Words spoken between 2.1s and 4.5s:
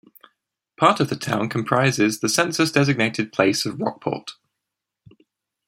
the census-designated place of Rockport.